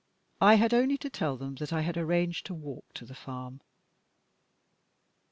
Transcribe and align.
I 0.41 0.55
had 0.55 0.73
only 0.73 0.97
to 0.97 1.11
tell 1.11 1.37
them 1.37 1.53
that 1.57 1.71
I 1.71 1.81
had 1.81 1.95
arranged 1.95 2.47
to 2.47 2.55
walk 2.55 2.85
to 2.95 3.05
the 3.05 3.13
farm. 3.13 3.61